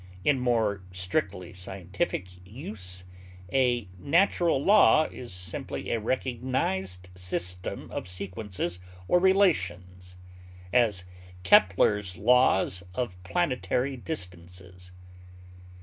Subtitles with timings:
[0.25, 3.03] In more strictly scientific use,
[3.53, 10.15] a natural law is simply a recognized system of sequences or relations;
[10.73, 11.05] as,
[11.43, 14.91] Kepler's laws of planetary distances.